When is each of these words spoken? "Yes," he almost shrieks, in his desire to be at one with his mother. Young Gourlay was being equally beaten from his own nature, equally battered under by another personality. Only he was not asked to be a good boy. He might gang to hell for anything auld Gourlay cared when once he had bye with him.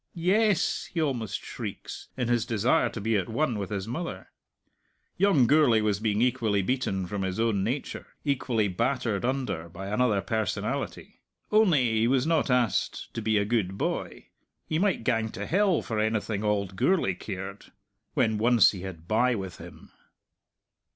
"Yes," 0.15 0.89
he 0.91 0.99
almost 0.99 1.43
shrieks, 1.45 2.07
in 2.17 2.27
his 2.27 2.43
desire 2.43 2.89
to 2.89 2.99
be 2.99 3.15
at 3.17 3.29
one 3.29 3.59
with 3.59 3.69
his 3.69 3.87
mother. 3.87 4.31
Young 5.15 5.45
Gourlay 5.45 5.79
was 5.81 5.99
being 5.99 6.23
equally 6.23 6.63
beaten 6.63 7.05
from 7.05 7.21
his 7.21 7.39
own 7.39 7.63
nature, 7.63 8.07
equally 8.25 8.67
battered 8.67 9.23
under 9.23 9.69
by 9.69 9.89
another 9.89 10.19
personality. 10.21 11.21
Only 11.51 11.91
he 11.99 12.07
was 12.07 12.25
not 12.25 12.49
asked 12.49 13.13
to 13.13 13.21
be 13.21 13.37
a 13.37 13.45
good 13.45 13.77
boy. 13.77 14.29
He 14.65 14.79
might 14.79 15.03
gang 15.03 15.29
to 15.33 15.45
hell 15.45 15.83
for 15.83 15.99
anything 15.99 16.43
auld 16.43 16.75
Gourlay 16.75 17.13
cared 17.13 17.65
when 18.15 18.39
once 18.39 18.71
he 18.71 18.81
had 18.81 19.07
bye 19.07 19.35
with 19.35 19.59
him. 19.59 19.91